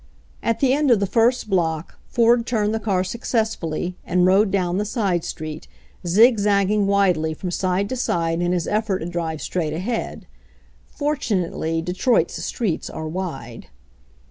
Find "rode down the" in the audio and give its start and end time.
4.25-4.83